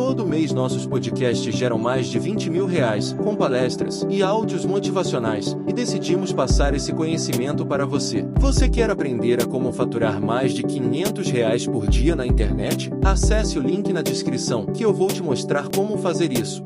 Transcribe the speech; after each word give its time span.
Todo 0.00 0.26
mês 0.26 0.50
nossos 0.50 0.86
podcasts 0.86 1.54
geram 1.54 1.76
mais 1.76 2.06
de 2.06 2.18
20 2.18 2.48
mil 2.48 2.64
reais, 2.64 3.12
com 3.12 3.36
palestras 3.36 4.02
e 4.08 4.22
áudios 4.22 4.64
motivacionais, 4.64 5.54
e 5.68 5.74
decidimos 5.74 6.32
passar 6.32 6.72
esse 6.72 6.90
conhecimento 6.90 7.66
para 7.66 7.84
você. 7.84 8.26
Você 8.38 8.66
quer 8.66 8.88
aprender 8.88 9.42
a 9.42 9.46
como 9.46 9.70
faturar 9.70 10.18
mais 10.18 10.54
de 10.54 10.62
500 10.62 11.30
reais 11.30 11.66
por 11.66 11.86
dia 11.86 12.16
na 12.16 12.26
internet? 12.26 12.90
Acesse 13.04 13.58
o 13.58 13.62
link 13.62 13.92
na 13.92 14.00
descrição 14.00 14.64
que 14.64 14.82
eu 14.82 14.90
vou 14.90 15.08
te 15.08 15.22
mostrar 15.22 15.68
como 15.68 15.98
fazer 15.98 16.32
isso. 16.32 16.64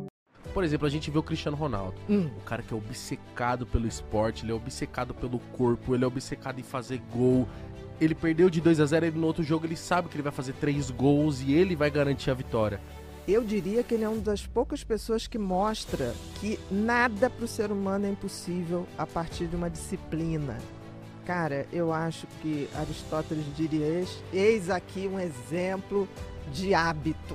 Por 0.54 0.62
exemplo, 0.62 0.86
a 0.86 0.90
gente 0.90 1.10
vê 1.10 1.18
o 1.18 1.22
Cristiano 1.22 1.56
Ronaldo. 1.56 1.96
Hum. 2.08 2.30
O 2.38 2.44
cara 2.44 2.62
que 2.62 2.72
é 2.72 2.76
obcecado 2.76 3.66
pelo 3.66 3.88
esporte, 3.88 4.44
ele 4.44 4.52
é 4.52 4.54
obcecado 4.54 5.12
pelo 5.12 5.40
corpo, 5.58 5.92
ele 5.92 6.04
é 6.04 6.06
obcecado 6.06 6.60
em 6.60 6.62
fazer 6.62 7.02
gol. 7.12 7.48
Ele 8.00 8.14
perdeu 8.14 8.48
de 8.48 8.60
2 8.60 8.78
a 8.78 8.86
0 8.86 9.06
ele 9.06 9.18
no 9.18 9.26
outro 9.26 9.42
jogo 9.42 9.66
ele 9.66 9.76
sabe 9.76 10.08
que 10.08 10.14
ele 10.14 10.22
vai 10.22 10.32
fazer 10.32 10.52
três 10.52 10.88
gols 10.88 11.40
e 11.40 11.52
ele 11.52 11.74
vai 11.74 11.90
garantir 11.90 12.30
a 12.30 12.34
vitória. 12.34 12.80
Eu 13.26 13.42
diria 13.42 13.82
que 13.82 13.94
ele 13.94 14.04
é 14.04 14.08
uma 14.08 14.20
das 14.20 14.46
poucas 14.46 14.84
pessoas 14.84 15.26
que 15.26 15.38
mostra 15.38 16.14
que 16.40 16.60
nada 16.70 17.30
para 17.30 17.44
o 17.44 17.48
ser 17.48 17.72
humano 17.72 18.06
é 18.06 18.10
impossível 18.10 18.86
a 18.98 19.06
partir 19.06 19.46
de 19.46 19.56
uma 19.56 19.70
disciplina. 19.70 20.58
Cara, 21.24 21.66
eu 21.72 21.90
acho 21.90 22.26
que 22.42 22.68
Aristóteles 22.74 23.46
diria: 23.56 23.86
eis, 23.86 24.22
eis 24.30 24.68
aqui 24.68 25.08
um 25.10 25.18
exemplo 25.18 26.06
de 26.52 26.74
hábito 26.74 27.34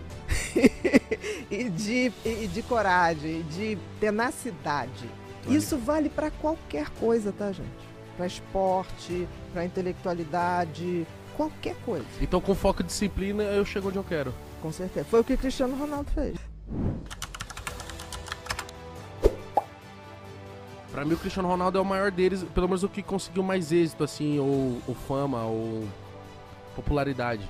e, 1.49 1.70
de, 1.70 2.13
e 2.23 2.47
de 2.47 2.61
coragem, 2.61 3.41
de 3.49 3.75
tenacidade. 3.99 5.09
Isso 5.47 5.75
vale 5.75 6.09
para 6.09 6.30
qualquer 6.30 6.88
coisa, 6.91 7.31
tá, 7.31 7.52
gente? 7.52 7.67
Para 8.16 8.27
esporte, 8.27 9.27
para 9.52 9.66
intelectualidade, 9.66 11.08
qualquer 11.35 11.75
coisa. 11.83 12.05
Então, 12.21 12.39
com 12.39 12.53
foco 12.53 12.83
e 12.83 12.85
disciplina, 12.85 13.41
eu 13.41 13.66
chego 13.66 13.88
onde 13.88 13.97
eu 13.97 14.03
quero. 14.03 14.31
Com 14.61 14.71
certeza. 14.71 15.05
Foi 15.09 15.21
o 15.21 15.23
que 15.23 15.37
Cristiano 15.37 15.75
Ronaldo 15.75 16.09
fez. 16.11 16.35
Pra 20.91 21.05
mim, 21.05 21.13
o 21.13 21.17
Cristiano 21.17 21.47
Ronaldo 21.47 21.77
é 21.77 21.81
o 21.81 21.85
maior 21.85 22.11
deles, 22.11 22.43
pelo 22.53 22.67
menos 22.67 22.83
o 22.83 22.89
que 22.89 23.03
conseguiu 23.03 23.43
mais 23.43 23.71
êxito, 23.71 24.03
assim, 24.03 24.39
ou, 24.39 24.81
ou 24.88 24.95
fama, 25.07 25.43
ou 25.45 25.88
popularidade. 26.75 27.47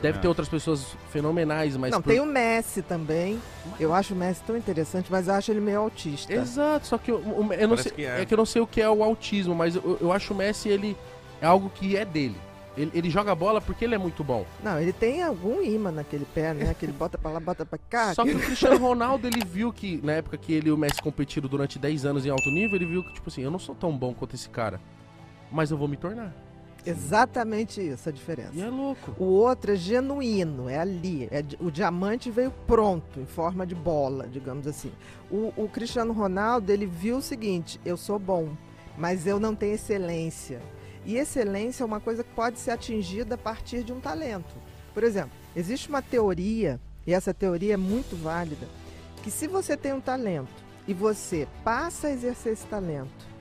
Deve 0.00 0.18
ter 0.18 0.26
outras 0.26 0.48
pessoas 0.48 0.96
fenomenais, 1.10 1.76
mas. 1.76 1.92
Não, 1.92 2.02
por- 2.02 2.10
tem 2.10 2.18
o 2.18 2.26
Messi 2.26 2.82
também. 2.82 3.40
Eu 3.78 3.94
acho 3.94 4.14
o 4.14 4.16
Messi 4.16 4.42
tão 4.44 4.56
interessante, 4.56 5.06
mas 5.12 5.28
eu 5.28 5.34
acho 5.34 5.52
ele 5.52 5.60
meio 5.60 5.78
autista. 5.78 6.32
Exato, 6.32 6.86
só 6.88 6.98
que 6.98 7.12
eu, 7.12 7.20
eu 7.22 7.34
não 7.68 7.76
Parece 7.76 7.82
sei, 7.84 7.92
que 7.92 8.04
é. 8.04 8.20
é. 8.22 8.24
que 8.24 8.34
eu 8.34 8.38
não 8.38 8.46
sei 8.46 8.60
o 8.60 8.66
que 8.66 8.80
é 8.82 8.88
o 8.90 9.04
autismo, 9.04 9.54
mas 9.54 9.76
eu, 9.76 9.98
eu 10.00 10.12
acho 10.12 10.34
o 10.34 10.36
Messi, 10.36 10.68
ele 10.68 10.96
é 11.40 11.46
algo 11.46 11.70
que 11.70 11.96
é 11.96 12.04
dele. 12.04 12.36
Ele, 12.76 12.90
ele 12.94 13.10
joga 13.10 13.34
bola 13.34 13.60
porque 13.60 13.84
ele 13.84 13.94
é 13.94 13.98
muito 13.98 14.24
bom. 14.24 14.46
Não, 14.62 14.80
ele 14.80 14.92
tem 14.92 15.22
algum 15.22 15.62
imã 15.62 15.90
naquele 15.90 16.24
pé, 16.24 16.54
né? 16.54 16.74
Que 16.78 16.86
ele 16.86 16.92
bota 16.92 17.18
pra 17.18 17.30
lá, 17.30 17.40
bota 17.40 17.66
pra 17.66 17.78
cá. 17.78 18.14
Só 18.14 18.24
que 18.24 18.32
o 18.32 18.40
Cristiano 18.40 18.78
Ronaldo, 18.78 19.26
ele 19.26 19.44
viu 19.44 19.72
que, 19.72 20.00
na 20.02 20.12
época 20.12 20.38
que 20.38 20.52
ele 20.54 20.68
e 20.68 20.72
o 20.72 20.76
Messi 20.76 21.02
competiram 21.02 21.48
durante 21.48 21.78
10 21.78 22.06
anos 22.06 22.24
em 22.24 22.30
alto 22.30 22.50
nível, 22.50 22.76
ele 22.76 22.86
viu 22.86 23.04
que, 23.04 23.12
tipo 23.12 23.28
assim, 23.28 23.42
eu 23.42 23.50
não 23.50 23.58
sou 23.58 23.74
tão 23.74 23.96
bom 23.96 24.14
quanto 24.14 24.34
esse 24.34 24.48
cara, 24.48 24.80
mas 25.50 25.70
eu 25.70 25.76
vou 25.76 25.86
me 25.86 25.96
tornar. 25.96 26.34
Exatamente 26.84 27.80
isso 27.80 28.08
a 28.08 28.12
diferença. 28.12 28.50
E 28.54 28.60
é 28.60 28.68
louco. 28.68 29.14
O 29.18 29.24
outro 29.24 29.72
é 29.72 29.76
genuíno, 29.76 30.68
é 30.68 30.78
ali. 30.78 31.28
É 31.30 31.44
o 31.60 31.70
diamante 31.70 32.30
veio 32.30 32.52
pronto, 32.66 33.20
em 33.20 33.26
forma 33.26 33.66
de 33.66 33.74
bola, 33.74 34.26
digamos 34.26 34.66
assim. 34.66 34.90
O, 35.30 35.52
o 35.56 35.68
Cristiano 35.68 36.12
Ronaldo, 36.12 36.72
ele 36.72 36.86
viu 36.86 37.18
o 37.18 37.22
seguinte: 37.22 37.80
eu 37.84 37.96
sou 37.96 38.18
bom, 38.18 38.48
mas 38.98 39.26
eu 39.26 39.38
não 39.38 39.54
tenho 39.54 39.74
excelência. 39.74 40.60
E 41.04 41.16
excelência 41.16 41.82
é 41.82 41.86
uma 41.86 42.00
coisa 42.00 42.22
que 42.22 42.32
pode 42.34 42.58
ser 42.58 42.70
atingida 42.70 43.34
a 43.34 43.38
partir 43.38 43.82
de 43.82 43.92
um 43.92 44.00
talento. 44.00 44.54
Por 44.94 45.02
exemplo, 45.02 45.32
existe 45.56 45.88
uma 45.88 46.02
teoria, 46.02 46.80
e 47.06 47.12
essa 47.12 47.34
teoria 47.34 47.74
é 47.74 47.76
muito 47.76 48.16
válida, 48.16 48.68
que 49.22 49.30
se 49.30 49.46
você 49.46 49.76
tem 49.76 49.92
um 49.92 50.00
talento 50.00 50.52
e 50.86 50.94
você 50.94 51.48
passa 51.64 52.08
a 52.08 52.12
exercer 52.12 52.52
esse 52.52 52.66
talento 52.66 53.32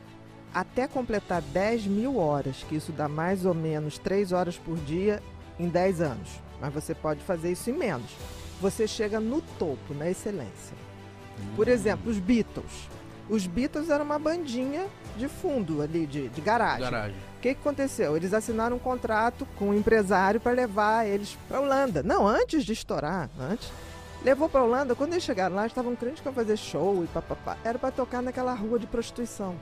até 0.53 0.88
completar 0.88 1.42
10 1.42 1.88
mil 1.88 2.18
horas, 2.18 2.63
que 2.68 2.75
isso 2.75 2.91
dá 2.91 3.08
mais 3.08 3.46
ou 3.46 3.53
menos 3.53 3.97
3 3.97 4.31
horas 4.31 4.57
por 4.57 4.78
dia 4.78 5.22
em 5.57 5.68
10 5.68 6.02
anos. 6.02 6.30
Mas 6.59 6.74
você 6.74 6.94
pode 6.94 7.22
fazer 7.22 7.52
isso 7.52 7.69
em 7.69 7.74
menos. 7.74 8.12
Você 8.59 8.88
chega 8.88 9.19
no 9.19 9.41
topo, 9.41 9.94
na 9.94 10.09
excelência. 10.09 10.75
Por 11.56 11.68
exemplo, 11.68 12.12
os 12.12 12.19
Beatles. 12.19 12.90
Os 13.30 13.48
Beatles 13.48 13.90
eram 13.90 14.06
uma 14.06 14.20
bandinha 14.20 14.88
de 15.18 15.28
fundo 15.28 15.82
ali, 15.82 16.06
de, 16.06 16.30
de 16.30 16.42
garagem. 16.42 16.82
Garagem. 16.82 17.18
O 17.38 17.42
que, 17.42 17.54
que 17.54 17.59
aconteceu? 17.62 18.16
Eles 18.16 18.34
assinaram 18.34 18.76
um 18.76 18.80
contrato 18.80 19.48
com 19.58 19.70
um 19.70 19.74
empresário 19.74 20.40
para 20.40 20.52
levar 20.52 21.08
eles 21.08 21.38
para 21.48 21.60
Holanda. 21.60 22.04
Não, 22.04 22.28
antes 22.28 22.64
de 22.64 22.74
estourar, 22.74 23.30
antes. 23.40 23.72
Levou 24.24 24.48
para 24.48 24.64
Holanda, 24.64 24.94
quando 24.94 25.14
eles 25.14 25.24
chegaram 25.24 25.56
lá, 25.56 25.66
estavam 25.66 25.96
crentes 25.96 26.22
que 26.22 26.28
iam 26.28 26.34
fazer 26.34 26.56
show 26.56 27.04
e 27.04 27.08
papapá. 27.08 27.58
Era 27.64 27.80
para 27.80 27.92
tocar 27.92 28.22
naquela 28.22 28.54
rua 28.54 28.78
de 28.78 28.86
prostituição. 28.86 29.56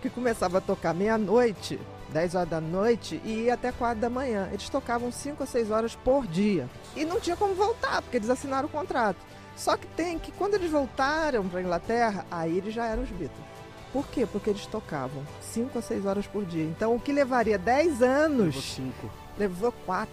Que 0.00 0.08
começava 0.08 0.56
a 0.56 0.60
tocar 0.62 0.94
meia-noite, 0.94 1.78
10 2.10 2.34
horas 2.34 2.48
da 2.48 2.60
noite 2.60 3.20
e 3.24 3.44
ia 3.44 3.54
até 3.54 3.70
4 3.70 4.00
da 4.00 4.08
manhã. 4.08 4.48
Eles 4.50 4.70
tocavam 4.70 5.12
5 5.12 5.42
ou 5.42 5.46
6 5.46 5.70
horas 5.70 5.94
por 5.94 6.26
dia. 6.26 6.66
E 6.96 7.04
não 7.04 7.20
tinha 7.20 7.36
como 7.36 7.54
voltar, 7.54 8.00
porque 8.00 8.16
eles 8.16 8.30
assinaram 8.30 8.66
o 8.66 8.70
contrato. 8.70 9.18
Só 9.56 9.76
que 9.76 9.86
tem 9.88 10.18
que 10.18 10.32
quando 10.32 10.54
eles 10.54 10.70
voltaram 10.70 11.48
para 11.48 11.60
Inglaterra, 11.60 12.24
aí 12.30 12.56
eles 12.58 12.72
já 12.74 12.86
eram 12.86 13.02
os 13.02 13.10
Beatles. 13.10 13.44
Por 13.92 14.06
quê? 14.06 14.24
Porque 14.24 14.50
eles 14.50 14.66
tocavam 14.66 15.22
5 15.42 15.78
a 15.78 15.82
6 15.82 16.06
horas 16.06 16.26
por 16.26 16.44
dia. 16.44 16.64
Então, 16.64 16.94
o 16.94 17.00
que 17.00 17.12
levaria 17.12 17.58
10 17.58 18.00
Levou 18.00 18.08
anos, 18.08 18.74
cinco. 18.74 19.10
levou 19.36 19.72
4. 19.84 20.10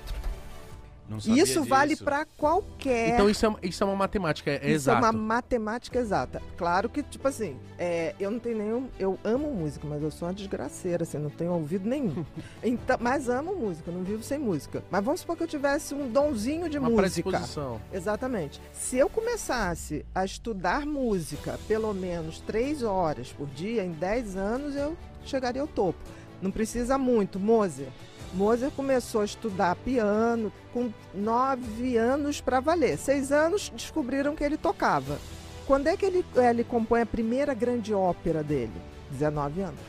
Isso 1.25 1.63
vale 1.63 1.95
para 1.95 2.25
qualquer. 2.25 3.09
Então 3.13 3.29
isso 3.29 3.45
é, 3.45 3.55
isso 3.63 3.83
é 3.83 3.87
uma 3.87 3.95
matemática, 3.95 4.51
é, 4.51 4.55
é 4.55 4.57
isso 4.57 4.89
exato. 4.89 4.97
é 4.97 5.09
uma 5.09 5.11
matemática 5.11 5.99
exata. 5.99 6.41
Claro 6.57 6.89
que, 6.89 7.01
tipo 7.01 7.27
assim, 7.27 7.57
é, 7.77 8.13
eu 8.19 8.29
não 8.29 8.39
tenho 8.39 8.57
nenhum. 8.57 8.89
Eu 8.99 9.17
amo 9.23 9.51
música, 9.53 9.87
mas 9.87 10.01
eu 10.01 10.11
sou 10.11 10.27
uma 10.27 10.33
desgraceira, 10.33 11.03
assim, 11.03 11.17
não 11.17 11.29
tenho 11.29 11.53
ouvido 11.53 11.87
nenhum. 11.87 12.25
então, 12.61 12.97
mas 12.99 13.29
amo 13.29 13.55
música, 13.55 13.91
não 13.91 14.03
vivo 14.03 14.21
sem 14.23 14.37
música. 14.37 14.83
Mas 14.91 15.03
vamos 15.03 15.21
supor 15.21 15.37
que 15.37 15.43
eu 15.43 15.47
tivesse 15.47 15.93
um 15.93 16.09
donzinho 16.09 16.69
de 16.69 16.77
uma 16.77 16.89
música. 16.89 17.01
predisposição. 17.01 17.81
Exatamente. 17.93 18.61
Se 18.73 18.97
eu 18.97 19.09
começasse 19.09 20.05
a 20.13 20.25
estudar 20.25 20.85
música 20.85 21.59
pelo 21.67 21.93
menos 21.93 22.39
três 22.41 22.83
horas 22.83 23.31
por 23.31 23.47
dia, 23.47 23.83
em 23.83 23.91
10 23.91 24.35
anos 24.35 24.75
eu 24.75 24.97
chegaria 25.23 25.61
ao 25.61 25.67
topo. 25.67 25.99
Não 26.41 26.51
precisa 26.51 26.97
muito. 26.97 27.39
Mozart. 27.39 27.89
Mozart 28.33 28.73
começou 28.73 29.21
a 29.21 29.25
estudar 29.25 29.75
piano 29.75 30.51
com 30.73 30.91
nove 31.13 31.97
anos 31.97 32.41
para 32.41 32.59
valer. 32.59 32.97
Seis 32.97 33.31
anos 33.31 33.71
descobriram 33.75 34.35
que 34.35 34.43
ele 34.43 34.57
tocava. 34.57 35.17
Quando 35.65 35.87
é 35.87 35.97
que 35.97 36.05
ele, 36.05 36.25
ele 36.35 36.63
compõe 36.63 37.01
a 37.01 37.05
primeira 37.05 37.53
grande 37.53 37.93
ópera 37.93 38.43
dele? 38.43 38.71
19 39.11 39.61
anos. 39.61 39.79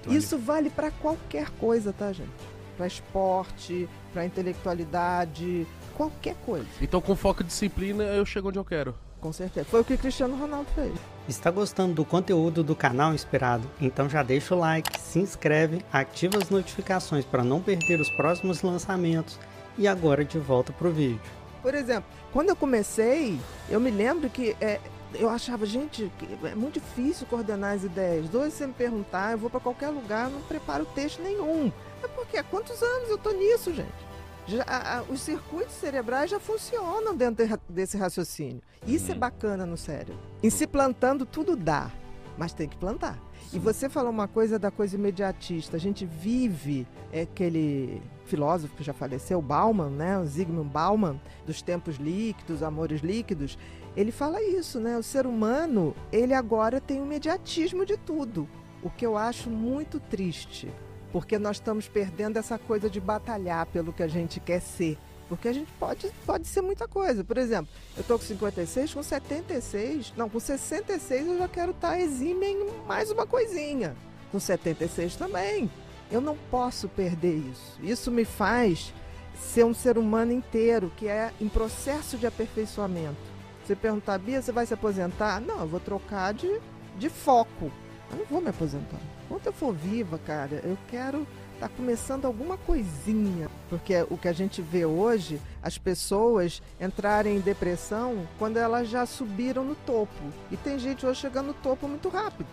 Então, 0.00 0.12
Isso 0.12 0.38
vale 0.38 0.70
para 0.70 0.90
qualquer 0.90 1.50
coisa, 1.50 1.92
tá, 1.92 2.12
gente? 2.12 2.30
Para 2.76 2.86
esporte, 2.86 3.88
para 4.12 4.24
intelectualidade, 4.24 5.66
qualquer 5.96 6.36
coisa. 6.44 6.66
Então 6.80 7.00
com 7.00 7.16
foco 7.16 7.42
e 7.42 7.44
disciplina, 7.44 8.04
eu 8.04 8.24
chego 8.24 8.48
onde 8.48 8.58
eu 8.58 8.64
quero. 8.64 8.94
Com 9.26 9.32
certeza. 9.32 9.66
Foi 9.68 9.80
o 9.80 9.84
que 9.84 9.96
Cristiano 9.96 10.36
Ronaldo 10.36 10.68
fez. 10.72 10.92
Está 11.28 11.50
gostando 11.50 11.94
do 11.94 12.04
conteúdo 12.04 12.62
do 12.62 12.76
canal 12.76 13.12
Inspirado? 13.12 13.68
Então 13.80 14.08
já 14.08 14.22
deixa 14.22 14.54
o 14.54 14.58
like, 14.60 15.00
se 15.00 15.18
inscreve, 15.18 15.84
ativa 15.92 16.38
as 16.38 16.48
notificações 16.48 17.24
para 17.24 17.42
não 17.42 17.60
perder 17.60 18.00
os 18.00 18.08
próximos 18.10 18.62
lançamentos 18.62 19.36
e 19.76 19.88
agora 19.88 20.24
de 20.24 20.38
volta 20.38 20.72
pro 20.72 20.92
vídeo. 20.92 21.20
Por 21.60 21.74
exemplo, 21.74 22.08
quando 22.32 22.50
eu 22.50 22.56
comecei, 22.56 23.36
eu 23.68 23.80
me 23.80 23.90
lembro 23.90 24.30
que 24.30 24.56
é, 24.60 24.78
eu 25.12 25.28
achava, 25.28 25.66
gente, 25.66 26.08
que 26.20 26.46
é 26.46 26.54
muito 26.54 26.74
difícil 26.74 27.26
coordenar 27.26 27.74
as 27.74 27.82
ideias. 27.82 28.26
Se 28.26 28.30
você 28.30 28.64
me 28.64 28.74
perguntar, 28.74 29.32
eu 29.32 29.38
vou 29.38 29.50
para 29.50 29.58
qualquer 29.58 29.88
lugar, 29.88 30.30
não 30.30 30.40
preparo 30.42 30.86
texto 30.94 31.20
nenhum. 31.20 31.72
É 32.00 32.06
porque 32.06 32.36
há 32.36 32.44
quantos 32.44 32.80
anos 32.80 33.10
eu 33.10 33.18
tô 33.18 33.32
nisso, 33.32 33.74
gente? 33.74 34.06
Já, 34.46 34.62
a- 34.64 35.02
os 35.10 35.20
circuitos 35.20 35.74
cerebrais 35.74 36.30
já 36.30 36.38
funcionam 36.38 37.16
dentro 37.16 37.46
de 37.46 37.58
desse 37.68 37.96
raciocínio. 37.96 38.62
Isso 38.86 39.10
é 39.10 39.14
bacana 39.14 39.66
no 39.66 39.76
cérebro. 39.76 40.16
Em 40.42 40.50
se 40.50 40.66
plantando, 40.66 41.26
tudo 41.26 41.56
dá, 41.56 41.90
mas 42.38 42.52
tem 42.52 42.68
que 42.68 42.76
plantar. 42.76 43.18
E 43.52 43.58
você 43.58 43.88
falou 43.88 44.10
uma 44.10 44.28
coisa 44.28 44.58
da 44.58 44.70
coisa 44.70 44.96
imediatista. 44.96 45.76
A 45.76 45.80
gente 45.80 46.04
vive 46.04 46.86
é, 47.12 47.22
aquele 47.22 48.00
filósofo 48.24 48.74
que 48.76 48.82
já 48.84 48.92
faleceu, 48.92 49.40
Bauman, 49.40 49.90
né? 49.90 50.18
O 50.18 50.24
Zygmunt 50.26 50.68
Bauman, 50.70 51.20
dos 51.46 51.62
tempos 51.62 51.96
líquidos, 51.96 52.62
amores 52.62 53.00
líquidos. 53.00 53.56
Ele 53.96 54.10
fala 54.12 54.42
isso, 54.42 54.78
né? 54.80 54.96
O 54.98 55.02
ser 55.02 55.26
humano, 55.26 55.94
ele 56.12 56.34
agora 56.34 56.80
tem 56.80 57.00
o 57.00 57.04
imediatismo 57.04 57.84
de 57.86 57.96
tudo. 57.96 58.48
O 58.82 58.90
que 58.90 59.06
eu 59.06 59.16
acho 59.16 59.48
muito 59.48 59.98
triste, 59.98 60.68
porque 61.16 61.38
nós 61.38 61.56
estamos 61.56 61.88
perdendo 61.88 62.36
essa 62.36 62.58
coisa 62.58 62.90
de 62.90 63.00
batalhar 63.00 63.64
pelo 63.64 63.90
que 63.90 64.02
a 64.02 64.06
gente 64.06 64.38
quer 64.38 64.60
ser. 64.60 64.98
Porque 65.30 65.48
a 65.48 65.52
gente 65.54 65.72
pode, 65.80 66.12
pode 66.26 66.46
ser 66.46 66.60
muita 66.60 66.86
coisa. 66.86 67.24
Por 67.24 67.38
exemplo, 67.38 67.72
eu 67.96 68.04
tô 68.04 68.18
com 68.18 68.24
56, 68.26 68.92
com 68.92 69.02
76, 69.02 70.12
não, 70.14 70.28
com 70.28 70.38
66 70.38 71.26
eu 71.26 71.38
já 71.38 71.48
quero 71.48 71.70
estar 71.70 71.98
exime 71.98 72.44
em 72.48 72.66
mais 72.86 73.10
uma 73.10 73.26
coisinha. 73.26 73.96
Com 74.30 74.38
76 74.38 75.16
também. 75.16 75.70
Eu 76.12 76.20
não 76.20 76.36
posso 76.50 76.86
perder 76.86 77.36
isso. 77.50 77.78
Isso 77.82 78.10
me 78.10 78.26
faz 78.26 78.92
ser 79.40 79.64
um 79.64 79.72
ser 79.72 79.96
humano 79.96 80.32
inteiro, 80.32 80.92
que 80.98 81.08
é 81.08 81.32
em 81.40 81.48
processo 81.48 82.18
de 82.18 82.26
aperfeiçoamento. 82.26 83.16
Você 83.64 83.74
perguntar, 83.74 84.18
Bia, 84.18 84.42
você 84.42 84.52
vai 84.52 84.66
se 84.66 84.74
aposentar? 84.74 85.40
Não, 85.40 85.60
eu 85.60 85.66
vou 85.66 85.80
trocar 85.80 86.34
de, 86.34 86.60
de 86.98 87.08
foco. 87.08 87.72
Eu 88.10 88.18
não 88.18 88.26
vou 88.26 88.40
me 88.40 88.48
aposentar. 88.48 88.98
Enquanto 89.24 89.46
eu 89.46 89.52
for 89.52 89.72
viva, 89.72 90.18
cara, 90.18 90.60
eu 90.64 90.76
quero 90.88 91.26
estar 91.54 91.68
tá 91.68 91.74
começando 91.76 92.24
alguma 92.24 92.56
coisinha. 92.56 93.48
Porque 93.68 93.94
o 94.10 94.16
que 94.16 94.28
a 94.28 94.32
gente 94.32 94.62
vê 94.62 94.84
hoje, 94.84 95.40
as 95.62 95.78
pessoas 95.78 96.62
entrarem 96.80 97.36
em 97.36 97.40
depressão 97.40 98.26
quando 98.38 98.56
elas 98.56 98.88
já 98.88 99.04
subiram 99.06 99.64
no 99.64 99.74
topo. 99.74 100.22
E 100.50 100.56
tem 100.56 100.78
gente 100.78 101.04
hoje 101.04 101.20
chegando 101.20 101.48
no 101.48 101.54
topo 101.54 101.88
muito 101.88 102.08
rápido. 102.08 102.46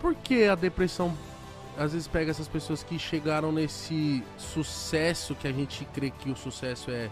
Por 0.00 0.14
que 0.14 0.44
a 0.44 0.54
depressão 0.54 1.16
às 1.76 1.92
vezes 1.92 2.06
pega 2.06 2.30
essas 2.30 2.48
pessoas 2.48 2.82
que 2.82 2.98
chegaram 2.98 3.50
nesse 3.50 4.22
sucesso 4.36 5.34
que 5.34 5.48
a 5.48 5.52
gente 5.52 5.84
crê 5.94 6.10
que 6.10 6.30
o 6.30 6.36
sucesso 6.36 6.90
é 6.90 7.08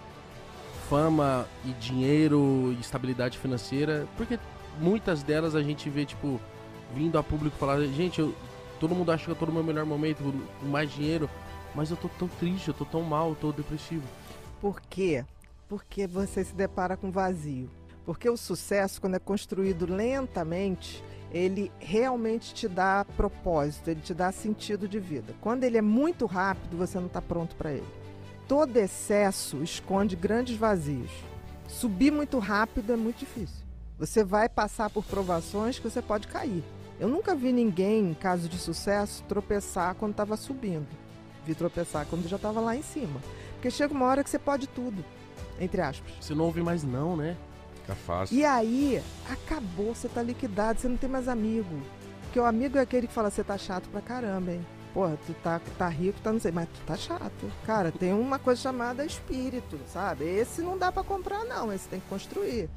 fama 0.89 1.47
e 1.65 1.71
dinheiro 1.73 2.75
e 2.77 2.81
estabilidade 2.81 3.39
financeira, 3.39 4.07
porque 4.17 4.39
muitas 4.81 5.23
delas 5.23 5.55
a 5.55 5.63
gente 5.63 5.89
vê 5.91 6.05
tipo 6.05 6.41
vindo 6.95 7.19
a 7.19 7.23
público 7.23 7.57
falar, 7.57 7.81
gente, 7.87 8.21
eu, 8.21 8.35
todo 8.81 8.95
mundo 8.95 9.13
acha 9.13 9.25
que 9.25 9.31
eu 9.31 9.37
tô 9.37 9.47
no 9.47 9.53
meu 9.53 9.65
melhor 9.65 9.85
momento, 9.85 10.23
com 10.61 10.67
mais 10.67 10.91
dinheiro, 10.91 11.29
mas 11.75 11.91
eu 11.91 11.97
tô 11.97 12.09
tão 12.09 12.29
triste, 12.29 12.69
eu 12.69 12.75
tô 12.75 12.85
tão 12.85 13.03
mal, 13.03 13.31
eu 13.31 13.35
tô 13.37 13.53
depressivo. 13.53 14.05
Por 14.61 14.81
quê? 14.81 15.25
Porque 15.69 16.07
você 16.07 16.45
se 16.45 16.55
depara 16.55 16.97
com 16.97 17.11
vazio. 17.11 17.71
Porque 18.05 18.29
o 18.29 18.37
sucesso, 18.37 19.01
quando 19.01 19.17
é 19.17 19.19
construído 19.19 19.87
lentamente, 19.87 21.05
ele 21.31 21.71
realmente 21.79 22.55
te 22.55 22.67
dá 22.67 23.05
propósito, 23.17 23.91
ele 23.91 24.01
te 24.01 24.15
dá 24.15 24.33
sentido 24.33 24.89
de 24.89 24.99
vida. 24.99 25.35
Quando 25.41 25.65
ele 25.65 25.77
é 25.77 25.83
muito 25.83 26.25
rápido, 26.25 26.79
você 26.79 26.99
não 26.99 27.07
está 27.07 27.21
pronto 27.21 27.55
para 27.55 27.73
ele. 27.73 27.87
Todo 28.49 28.77
excesso 28.79 29.63
esconde 29.63 30.17
grandes 30.17 30.57
vazios. 30.57 31.11
Subir 31.69 32.11
muito 32.11 32.39
rápido 32.39 32.95
é 32.95 32.97
muito 32.97 33.19
difícil. 33.19 33.63
Você 33.99 34.25
vai 34.25 34.49
passar 34.49 34.89
por 34.89 35.05
provações 35.05 35.79
que 35.79 35.89
você 35.89 36.01
pode 36.01 36.29
cair. 36.29 36.65
Eu 37.01 37.09
nunca 37.09 37.35
vi 37.35 37.53
ninguém, 37.53 38.11
em 38.11 38.15
caso 38.15 38.49
de 38.49 38.59
sucesso, 38.59 39.23
tropeçar 39.29 39.95
quando 39.95 40.13
estava 40.13 40.37
subindo. 40.37 40.89
Vi 41.47 41.55
tropeçar 41.55 42.07
quando 42.07 42.29
já 42.29 42.37
estava 42.37 42.61
lá 42.61 42.75
em 42.75 42.83
cima. 42.83 43.21
Porque 43.55 43.71
chega 43.71 43.95
uma 43.95 44.07
hora 44.07 44.25
que 44.25 44.31
você 44.31 44.39
pode 44.39 44.67
tudo, 44.67 45.05
entre 45.61 45.81
aspas. 45.81 46.13
Você 46.21 46.35
não 46.35 46.45
ouve 46.45 46.61
mais 46.61 46.83
não, 46.83 47.17
né? 47.17 47.37
Fica 47.81 47.95
fácil. 47.95 48.37
E 48.37 48.45
aí, 48.45 49.03
acabou, 49.31 49.95
você 49.95 50.09
tá 50.09 50.23
liquidado, 50.23 50.81
você 50.81 50.89
não 50.89 50.97
tem 50.97 51.09
mais 51.09 51.29
amigo. 51.29 51.81
Porque 52.23 52.41
o 52.41 52.45
amigo 52.45 52.77
é 52.79 52.81
aquele 52.81 53.07
que 53.07 53.13
fala, 53.15 53.31
você 53.31 53.45
tá 53.45 53.57
chato 53.57 53.89
pra 53.89 54.01
caramba, 54.01 54.53
hein? 54.53 54.67
Porra, 54.93 55.17
tu 55.27 55.33
tá, 55.35 55.61
tá 55.79 55.89
rico, 55.89 56.21
tá 56.21 56.33
não 56.33 56.41
sei, 56.41 56.51
mas 56.51 56.69
tu 56.69 56.81
tá 56.85 56.97
chato. 56.97 57.51
Cara, 57.65 57.93
tem 57.93 58.13
uma 58.13 58.39
coisa 58.39 58.61
chamada 58.61 59.05
espírito, 59.05 59.79
sabe? 59.87 60.25
Esse 60.25 60.61
não 60.63 60.77
dá 60.77 60.91
para 60.91 61.05
comprar, 61.05 61.45
não, 61.45 61.73
esse 61.73 61.89
tem 61.89 62.01
que 62.01 62.09
construir. 62.09 62.69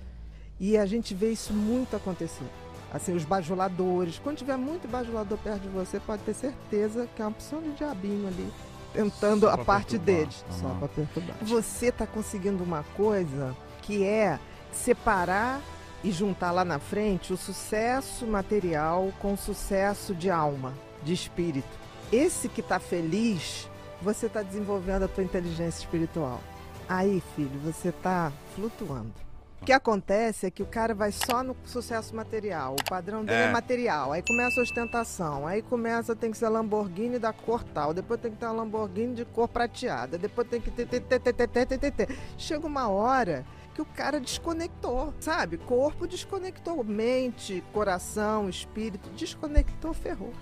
E 0.59 0.77
a 0.77 0.85
gente 0.85 1.15
vê 1.15 1.31
isso 1.31 1.53
muito 1.53 1.95
acontecer. 1.95 2.45
Assim, 2.93 3.15
os 3.15 3.23
bajuladores. 3.23 4.19
Quando 4.19 4.37
tiver 4.37 4.57
muito 4.57 4.87
bajulador 4.87 5.37
perto 5.37 5.61
de 5.61 5.69
você, 5.69 5.99
pode 5.99 6.23
ter 6.23 6.33
certeza 6.33 7.07
que 7.15 7.21
é 7.21 7.25
uma 7.25 7.31
opção 7.31 7.61
de 7.61 7.71
diabinho 7.71 8.27
ali, 8.27 8.51
tentando 8.93 9.47
a 9.47 9.57
parte 9.57 9.97
perturbar. 9.97 10.15
deles. 10.15 10.45
Uhum. 10.49 10.59
Só 10.59 10.69
pra 10.75 10.87
perturbar. 10.89 11.37
Você 11.41 11.91
tá 11.91 12.05
conseguindo 12.05 12.63
uma 12.63 12.83
coisa 12.95 13.55
que 13.81 14.03
é 14.03 14.37
separar 14.73 15.61
e 16.03 16.11
juntar 16.11 16.51
lá 16.51 16.65
na 16.65 16.79
frente 16.79 17.31
o 17.31 17.37
sucesso 17.37 18.25
material 18.25 19.13
com 19.19 19.33
o 19.33 19.37
sucesso 19.37 20.13
de 20.13 20.29
alma, 20.29 20.73
de 21.03 21.13
espírito. 21.13 21.79
Esse 22.11 22.49
que 22.49 22.61
está 22.61 22.79
feliz, 22.79 23.69
você 24.01 24.25
está 24.25 24.41
desenvolvendo 24.41 25.03
a 25.03 25.07
tua 25.07 25.23
inteligência 25.23 25.79
espiritual. 25.79 26.41
Aí, 26.89 27.23
filho, 27.35 27.57
você 27.63 27.89
está 27.89 28.33
flutuando. 28.55 29.13
O 29.61 29.65
que 29.65 29.71
acontece 29.71 30.47
é 30.47 30.49
que 30.49 30.63
o 30.63 30.65
cara 30.65 30.95
vai 30.95 31.11
só 31.11 31.43
no 31.43 31.55
sucesso 31.65 32.15
material, 32.15 32.73
o 32.73 32.89
padrão 32.89 33.23
dele 33.23 33.41
é, 33.41 33.45
é 33.45 33.51
material, 33.51 34.11
aí 34.11 34.23
começa 34.23 34.59
a 34.59 34.63
ostentação, 34.63 35.45
aí 35.45 35.61
começa, 35.61 36.15
tem 36.15 36.31
que 36.31 36.37
ser 36.39 36.49
Lamborghini 36.49 37.19
da 37.19 37.31
cor 37.31 37.63
tal, 37.63 37.93
depois 37.93 38.19
tem 38.19 38.31
que 38.31 38.37
ter 38.37 38.47
uma 38.47 38.53
Lamborghini 38.53 39.13
de 39.13 39.23
cor 39.23 39.47
prateada, 39.47 40.17
depois 40.17 40.47
tem 40.47 40.59
que 40.59 40.71
ter, 40.71 40.87
ter, 40.87 41.01
ter, 41.01 41.19
ter, 41.19 41.33
ter, 41.33 41.47
ter, 41.47 41.77
ter, 41.77 41.91
ter. 41.91 42.17
Chega 42.39 42.65
uma 42.65 42.89
hora 42.89 43.45
que 43.75 43.81
o 43.83 43.85
cara 43.85 44.19
desconectou, 44.19 45.13
sabe? 45.19 45.57
Corpo 45.57 46.07
desconectou, 46.07 46.83
mente, 46.83 47.63
coração, 47.71 48.49
espírito 48.49 49.11
desconectou, 49.11 49.93
ferrou. 49.93 50.33